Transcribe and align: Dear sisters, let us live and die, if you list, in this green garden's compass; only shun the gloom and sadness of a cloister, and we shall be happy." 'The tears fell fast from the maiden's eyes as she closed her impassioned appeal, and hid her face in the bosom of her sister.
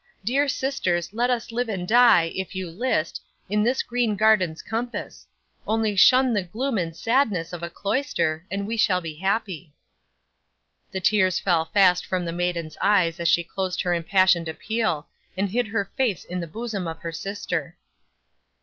Dear 0.25 0.47
sisters, 0.47 1.13
let 1.13 1.29
us 1.29 1.51
live 1.51 1.69
and 1.69 1.87
die, 1.87 2.31
if 2.33 2.55
you 2.55 2.71
list, 2.71 3.21
in 3.51 3.61
this 3.61 3.83
green 3.83 4.15
garden's 4.15 4.63
compass; 4.63 5.27
only 5.67 5.95
shun 5.95 6.33
the 6.33 6.41
gloom 6.41 6.79
and 6.79 6.97
sadness 6.97 7.53
of 7.53 7.61
a 7.61 7.69
cloister, 7.69 8.43
and 8.49 8.65
we 8.65 8.77
shall 8.77 8.99
be 8.99 9.13
happy." 9.13 9.75
'The 10.91 11.01
tears 11.01 11.37
fell 11.39 11.65
fast 11.65 12.03
from 12.03 12.25
the 12.25 12.31
maiden's 12.31 12.77
eyes 12.81 13.19
as 13.19 13.27
she 13.27 13.43
closed 13.43 13.83
her 13.83 13.93
impassioned 13.93 14.47
appeal, 14.47 15.07
and 15.37 15.51
hid 15.51 15.67
her 15.67 15.91
face 15.95 16.23
in 16.23 16.39
the 16.39 16.47
bosom 16.47 16.87
of 16.87 16.97
her 17.01 17.11
sister. 17.11 17.77